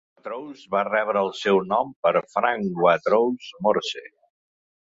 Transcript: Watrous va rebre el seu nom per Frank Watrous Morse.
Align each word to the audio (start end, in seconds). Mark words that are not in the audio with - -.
Watrous 0.19 0.61
va 0.75 0.79
rebre 0.87 1.21
el 1.25 1.29
seu 1.41 1.59
nom 1.75 1.91
per 2.07 2.13
Frank 2.37 2.81
Watrous 2.87 3.53
Morse. 3.67 4.05